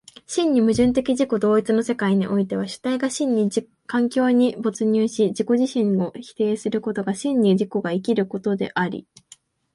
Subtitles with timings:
[0.25, 3.51] 真に矛盾的自己同一の世界においては、主体が真に
[3.85, 9.05] 環境に没入し自己自身を否定することが真に自己が生きることであり、